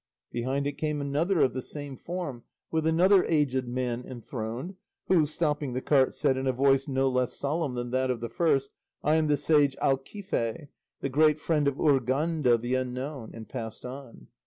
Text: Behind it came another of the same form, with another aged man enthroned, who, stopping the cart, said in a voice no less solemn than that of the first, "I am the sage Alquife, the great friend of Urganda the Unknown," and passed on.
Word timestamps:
Behind 0.31 0.65
it 0.65 0.79
came 0.79 0.99
another 0.99 1.41
of 1.41 1.53
the 1.53 1.61
same 1.61 1.95
form, 1.95 2.43
with 2.71 2.87
another 2.87 3.23
aged 3.25 3.67
man 3.67 4.03
enthroned, 4.03 4.73
who, 5.09 5.27
stopping 5.27 5.73
the 5.73 5.79
cart, 5.81 6.15
said 6.15 6.37
in 6.37 6.47
a 6.47 6.51
voice 6.51 6.87
no 6.87 7.07
less 7.07 7.33
solemn 7.33 7.75
than 7.75 7.91
that 7.91 8.09
of 8.09 8.19
the 8.19 8.27
first, 8.27 8.71
"I 9.03 9.17
am 9.17 9.27
the 9.27 9.37
sage 9.37 9.77
Alquife, 9.79 10.69
the 11.01 11.09
great 11.09 11.39
friend 11.39 11.67
of 11.67 11.75
Urganda 11.75 12.57
the 12.59 12.73
Unknown," 12.73 13.29
and 13.35 13.47
passed 13.47 13.85
on. 13.85 14.25